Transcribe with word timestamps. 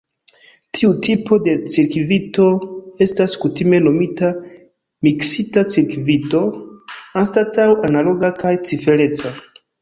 Tiu 0.77 0.87
tipo 1.07 1.35
de 1.47 1.51
cirkvito 1.73 2.47
estas 3.05 3.35
kutime 3.41 3.81
nomita 3.89 4.31
"miksita 5.09 5.65
cirkvito" 5.75 6.41
anstataŭ 7.23 7.69
"analoga 7.91 8.33
kaj 8.43 8.57
cifereca". 8.71 9.37